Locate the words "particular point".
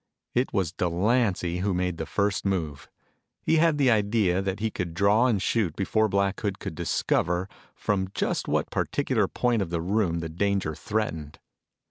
8.71-9.61